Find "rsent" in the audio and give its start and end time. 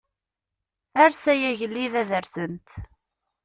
2.23-2.69